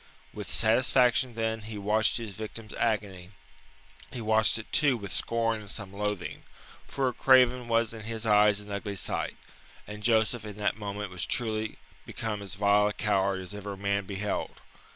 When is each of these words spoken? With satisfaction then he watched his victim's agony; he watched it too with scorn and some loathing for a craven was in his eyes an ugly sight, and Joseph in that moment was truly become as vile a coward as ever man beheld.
With 0.33 0.49
satisfaction 0.49 1.35
then 1.35 1.59
he 1.59 1.77
watched 1.77 2.17
his 2.17 2.31
victim's 2.35 2.73
agony; 2.73 3.29
he 4.11 4.19
watched 4.19 4.57
it 4.57 4.71
too 4.71 4.97
with 4.97 5.13
scorn 5.13 5.59
and 5.61 5.69
some 5.69 5.93
loathing 5.93 6.41
for 6.87 7.07
a 7.07 7.13
craven 7.13 7.67
was 7.67 7.93
in 7.93 8.01
his 8.05 8.25
eyes 8.25 8.59
an 8.61 8.71
ugly 8.71 8.95
sight, 8.95 9.37
and 9.85 10.01
Joseph 10.01 10.43
in 10.43 10.57
that 10.57 10.75
moment 10.75 11.11
was 11.11 11.27
truly 11.27 11.77
become 12.07 12.41
as 12.41 12.55
vile 12.55 12.87
a 12.87 12.93
coward 12.93 13.43
as 13.43 13.53
ever 13.53 13.77
man 13.77 14.05
beheld. 14.05 14.59